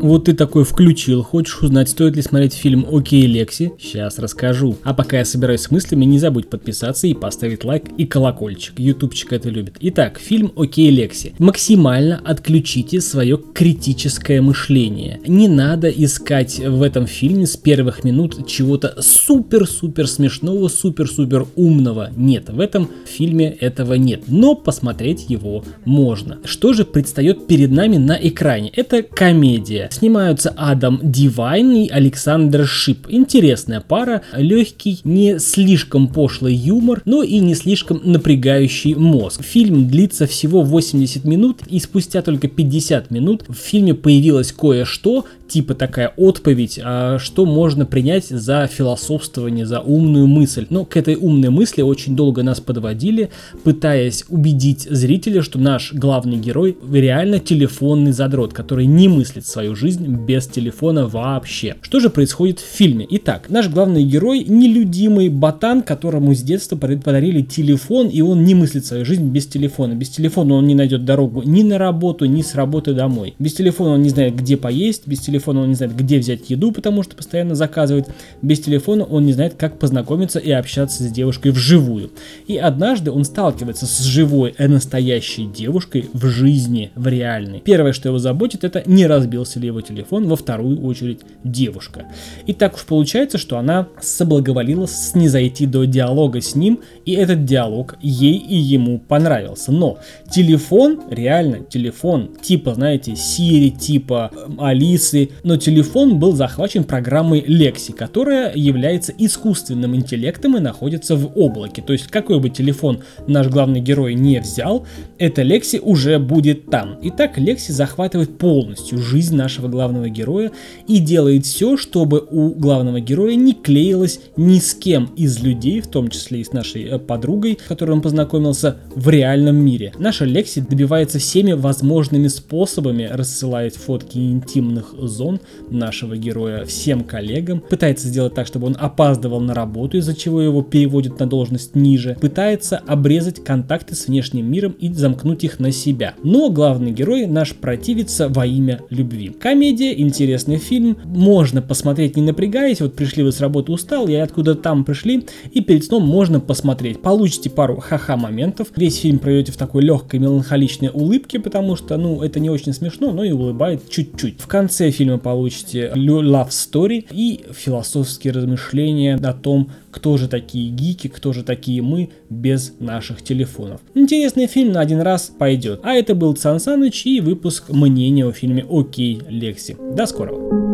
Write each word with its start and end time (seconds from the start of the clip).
Вот 0.00 0.26
ты 0.26 0.32
такой 0.32 0.62
включил, 0.62 1.24
хочешь 1.24 1.60
узнать, 1.60 1.88
стоит 1.88 2.14
ли 2.14 2.22
смотреть 2.22 2.54
фильм 2.54 2.86
«Окей, 2.90 3.26
Лекси»? 3.26 3.72
Сейчас 3.80 4.20
расскажу. 4.20 4.76
А 4.84 4.94
пока 4.94 5.18
я 5.18 5.24
собираюсь 5.24 5.62
с 5.62 5.70
мыслями, 5.72 6.04
не 6.04 6.20
забудь 6.20 6.48
подписаться 6.48 7.08
и 7.08 7.14
поставить 7.14 7.64
лайк 7.64 7.84
и 7.96 8.06
колокольчик. 8.06 8.78
Ютубчик 8.78 9.32
это 9.32 9.48
любит. 9.48 9.74
Итак, 9.80 10.20
фильм 10.20 10.52
«Окей, 10.56 10.90
Лекси». 10.90 11.34
Максимально 11.38 12.22
отключите 12.24 13.00
свое 13.00 13.38
критическое 13.38 14.40
мышление. 14.40 15.20
Не 15.26 15.48
надо 15.48 15.88
искать 15.88 16.60
в 16.60 16.82
этом 16.82 17.08
фильме 17.08 17.46
с 17.46 17.56
первых 17.56 18.04
минут 18.04 18.46
чего-то 18.46 19.02
супер-супер 19.02 20.06
смешного, 20.06 20.68
супер-супер 20.68 21.46
умного. 21.56 22.10
Нет, 22.16 22.50
в 22.50 22.60
этом 22.60 22.88
фильме 23.04 23.50
этого 23.50 23.94
нет. 23.94 24.22
Но 24.28 24.54
посмотреть 24.54 25.26
его 25.28 25.64
можно. 25.84 26.38
Что 26.44 26.72
же 26.72 26.84
предстает 26.84 27.48
перед 27.48 27.72
нами 27.72 27.96
на 27.96 28.12
экране? 28.12 28.70
Это 28.76 29.02
комедия. 29.02 29.87
Снимаются 29.90 30.52
Адам 30.56 31.00
Дивайн 31.02 31.72
и 31.72 31.88
Александр 31.88 32.66
Шип. 32.66 33.06
Интересная 33.08 33.80
пара, 33.80 34.22
легкий, 34.36 35.00
не 35.04 35.38
слишком 35.38 36.08
пошлый 36.08 36.54
юмор, 36.54 37.02
но 37.04 37.22
и 37.22 37.38
не 37.38 37.54
слишком 37.54 38.00
напрягающий 38.04 38.94
мозг. 38.94 39.42
Фильм 39.42 39.88
длится 39.88 40.26
всего 40.26 40.62
80 40.62 41.24
минут, 41.24 41.62
и 41.68 41.80
спустя 41.80 42.22
только 42.22 42.48
50 42.48 43.10
минут 43.10 43.44
в 43.48 43.54
фильме 43.54 43.94
появилось 43.94 44.52
кое-что, 44.52 45.24
типа 45.48 45.74
такая 45.74 46.12
отповедь, 46.16 46.78
а 46.82 47.18
что 47.18 47.46
можно 47.46 47.86
принять 47.86 48.26
за 48.26 48.66
философствование, 48.66 49.66
за 49.66 49.80
умную 49.80 50.26
мысль. 50.26 50.66
Но 50.70 50.84
к 50.84 50.96
этой 50.96 51.16
умной 51.16 51.48
мысли 51.50 51.82
очень 51.82 52.14
долго 52.14 52.42
нас 52.42 52.60
подводили, 52.60 53.30
пытаясь 53.64 54.24
убедить 54.28 54.86
зрителя, 54.90 55.42
что 55.42 55.58
наш 55.58 55.92
главный 55.92 56.36
герой 56.36 56.76
реально 56.92 57.38
телефонный 57.38 58.12
задрот, 58.12 58.52
который 58.52 58.86
не 58.86 59.08
мыслит 59.08 59.46
свою 59.46 59.74
жизнь 59.74 60.06
без 60.06 60.46
телефона 60.46 61.06
вообще. 61.06 61.76
Что 61.80 62.00
же 62.00 62.10
происходит 62.10 62.60
в 62.60 62.64
фильме? 62.64 63.06
Итак, 63.10 63.46
наш 63.48 63.68
главный 63.68 64.04
герой 64.04 64.44
нелюдимый 64.44 65.28
ботан, 65.28 65.82
которому 65.82 66.34
с 66.34 66.42
детства 66.42 66.76
подарили 66.76 67.42
телефон, 67.42 68.08
и 68.08 68.20
он 68.20 68.44
не 68.44 68.54
мыслит 68.54 68.84
свою 68.84 69.04
жизнь 69.04 69.24
без 69.24 69.46
телефона. 69.46 69.94
Без 69.94 70.10
телефона 70.10 70.54
он 70.54 70.66
не 70.66 70.74
найдет 70.74 71.04
дорогу 71.04 71.42
ни 71.42 71.62
на 71.62 71.78
работу, 71.78 72.26
ни 72.26 72.42
с 72.42 72.54
работы 72.54 72.92
домой. 72.92 73.34
Без 73.38 73.54
телефона 73.54 73.94
он 73.94 74.02
не 74.02 74.10
знает, 74.10 74.36
где 74.36 74.56
поесть, 74.56 75.06
без 75.06 75.20
телефона 75.20 75.37
он 75.46 75.68
не 75.68 75.74
знает, 75.74 75.94
где 75.96 76.18
взять 76.18 76.50
еду, 76.50 76.72
потому 76.72 77.02
что 77.02 77.16
постоянно 77.16 77.54
заказывает. 77.54 78.08
Без 78.42 78.60
телефона 78.60 79.04
он 79.04 79.26
не 79.26 79.32
знает, 79.32 79.54
как 79.54 79.78
познакомиться 79.78 80.38
и 80.38 80.50
общаться 80.50 81.02
с 81.02 81.10
девушкой 81.10 81.52
вживую. 81.52 82.10
И 82.46 82.56
однажды 82.56 83.10
он 83.10 83.24
сталкивается 83.24 83.86
с 83.86 84.00
живой, 84.02 84.54
и 84.58 84.66
настоящей 84.66 85.46
девушкой 85.46 86.08
в 86.12 86.26
жизни, 86.26 86.90
в 86.94 87.06
реальной. 87.08 87.60
Первое, 87.60 87.92
что 87.92 88.08
его 88.08 88.18
заботит, 88.18 88.64
это 88.64 88.82
не 88.86 89.06
разбился 89.06 89.60
ли 89.60 89.66
его 89.66 89.80
телефон, 89.80 90.28
во 90.28 90.36
вторую 90.36 90.82
очередь 90.84 91.20
девушка. 91.44 92.06
И 92.46 92.52
так 92.52 92.74
уж 92.74 92.84
получается, 92.84 93.38
что 93.38 93.58
она 93.58 93.88
соблаговолила 94.00 94.86
снизойти 94.86 95.66
до 95.66 95.84
диалога 95.84 96.40
с 96.40 96.54
ним, 96.54 96.80
и 97.04 97.12
этот 97.12 97.44
диалог 97.44 97.96
ей 98.00 98.36
и 98.36 98.56
ему 98.56 98.98
понравился. 98.98 99.72
Но 99.72 99.98
телефон, 100.30 101.00
реально 101.10 101.60
телефон, 101.60 102.30
типа, 102.40 102.74
знаете, 102.74 103.12
Siri, 103.12 103.70
типа 103.70 104.30
Алисы, 104.58 105.27
но 105.42 105.56
телефон 105.56 106.18
был 106.18 106.32
захвачен 106.32 106.84
программой 106.84 107.40
Lexi, 107.40 107.92
которая 107.92 108.52
является 108.54 109.12
искусственным 109.16 109.94
интеллектом 109.94 110.56
и 110.56 110.60
находится 110.60 111.16
в 111.16 111.32
облаке. 111.36 111.82
То 111.82 111.92
есть 111.92 112.08
какой 112.08 112.40
бы 112.40 112.50
телефон 112.50 113.00
наш 113.26 113.48
главный 113.48 113.80
герой 113.80 114.14
не 114.14 114.40
взял, 114.40 114.86
эта 115.18 115.42
Lexi 115.42 115.78
уже 115.80 116.18
будет 116.18 116.66
там. 116.66 116.98
Итак, 117.02 117.38
Lexi 117.38 117.72
захватывает 117.72 118.38
полностью 118.38 118.98
жизнь 118.98 119.36
нашего 119.36 119.68
главного 119.68 120.08
героя 120.08 120.52
и 120.86 120.98
делает 120.98 121.46
все, 121.46 121.76
чтобы 121.76 122.24
у 122.30 122.50
главного 122.50 123.00
героя 123.00 123.34
не 123.34 123.54
клеилось 123.54 124.20
ни 124.36 124.58
с 124.58 124.74
кем 124.74 125.10
из 125.16 125.42
людей, 125.42 125.80
в 125.80 125.88
том 125.88 126.08
числе 126.08 126.40
и 126.40 126.44
с 126.44 126.52
нашей 126.52 126.84
э, 126.84 126.98
подругой, 126.98 127.58
с 127.62 127.68
которой 127.68 127.92
он 127.92 128.02
познакомился 128.02 128.78
в 128.94 129.08
реальном 129.08 129.56
мире. 129.56 129.92
Наша 129.98 130.24
Лекси 130.24 130.60
добивается 130.60 131.18
всеми 131.18 131.52
возможными 131.52 132.28
способами, 132.28 133.08
рассылает 133.10 133.76
фотки 133.76 134.18
интимных 134.18 134.94
зон 135.18 135.40
нашего 135.68 136.16
героя 136.16 136.64
всем 136.64 137.02
коллегам, 137.02 137.60
пытается 137.60 138.08
сделать 138.08 138.34
так, 138.34 138.46
чтобы 138.46 138.68
он 138.68 138.76
опаздывал 138.78 139.40
на 139.40 139.52
работу, 139.52 139.98
из-за 139.98 140.14
чего 140.14 140.40
его 140.40 140.62
переводят 140.62 141.18
на 141.18 141.26
должность 141.26 141.74
ниже, 141.74 142.16
пытается 142.20 142.78
обрезать 142.78 143.42
контакты 143.42 143.94
с 143.94 144.06
внешним 144.06 144.50
миром 144.50 144.76
и 144.78 144.92
замкнуть 144.92 145.44
их 145.44 145.58
на 145.58 145.72
себя. 145.72 146.14
Но 146.22 146.50
главный 146.50 146.92
герой 146.92 147.26
наш 147.26 147.54
противится 147.54 148.28
во 148.28 148.46
имя 148.46 148.80
любви. 148.90 149.30
Комедия, 149.30 150.00
интересный 150.00 150.56
фильм, 150.56 150.96
можно 151.04 151.60
посмотреть 151.60 152.16
не 152.16 152.22
напрягаясь, 152.22 152.80
вот 152.80 152.94
пришли 152.94 153.22
вы 153.22 153.32
с 153.32 153.40
работы 153.40 153.72
устал, 153.72 154.06
и 154.06 154.14
откуда 154.14 154.54
там 154.54 154.84
пришли, 154.84 155.26
и 155.52 155.60
перед 155.60 155.84
сном 155.84 156.06
можно 156.06 156.38
посмотреть. 156.40 157.02
Получите 157.02 157.50
пару 157.50 157.76
ха-ха 157.76 158.16
моментов, 158.16 158.68
весь 158.76 158.98
фильм 158.98 159.18
проведете 159.18 159.52
в 159.52 159.56
такой 159.56 159.82
легкой 159.82 160.20
меланхоличной 160.20 160.90
улыбке, 160.92 161.40
потому 161.40 161.76
что, 161.76 161.96
ну, 161.96 162.22
это 162.22 162.38
не 162.40 162.50
очень 162.50 162.72
смешно, 162.72 163.12
но 163.12 163.24
и 163.24 163.32
улыбает 163.32 163.88
чуть-чуть. 163.88 164.40
В 164.40 164.46
конце 164.46 164.90
фильма 165.08 165.18
получите 165.18 165.92
love 165.94 166.50
story 166.50 167.06
и 167.10 167.40
философские 167.52 168.32
размышления 168.32 169.16
о 169.16 169.32
том, 169.32 169.70
кто 169.90 170.16
же 170.16 170.28
такие 170.28 170.70
гики, 170.70 171.08
кто 171.08 171.32
же 171.32 171.42
такие 171.42 171.82
мы 171.82 172.10
без 172.28 172.74
наших 172.78 173.22
телефонов. 173.22 173.80
Интересный 173.94 174.46
фильм 174.46 174.72
на 174.72 174.80
один 174.80 175.00
раз 175.00 175.32
пойдет. 175.38 175.80
А 175.82 175.94
это 175.94 176.14
был 176.14 176.36
Сан 176.36 176.60
Саныч 176.60 177.06
и 177.06 177.20
выпуск 177.20 177.70
мнения 177.70 178.26
о 178.26 178.32
фильме 178.32 178.66
«Окей, 178.68 179.20
Лекси». 179.28 179.76
До 179.96 180.06
скорого! 180.06 180.68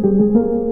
thank 0.00 0.52
you 0.52 0.67